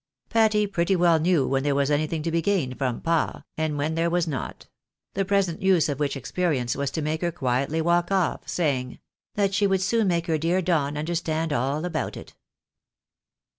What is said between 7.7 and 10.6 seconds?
walk off, saying," that she would soon make her dear